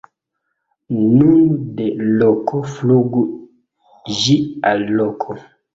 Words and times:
Nun 1.19 1.45
de 1.81 1.87
loko 2.23 2.63
flugu 2.73 3.25
ĝi 4.23 4.39
al 4.73 4.87
loko... 5.01 5.43